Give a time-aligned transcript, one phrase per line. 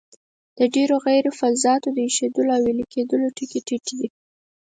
[0.57, 4.07] د ډیرو غیر فلزاتو د ایشېدلو او ویلي کیدلو ټکي ټیټ دي.